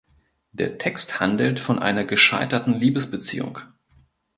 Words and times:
Der 0.51 0.79
Text 0.79 1.19
handelt 1.19 1.59
von 1.59 1.77
einer 1.77 2.03
gescheiterten 2.03 2.73
Liebesbeziehung. 2.73 3.59